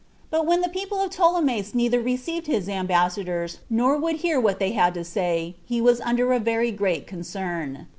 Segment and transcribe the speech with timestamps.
[0.31, 4.71] But when the people of Ptolemais neither received his ambassadors, nor would hear what they
[4.71, 7.85] had to say, he was under a very great concern.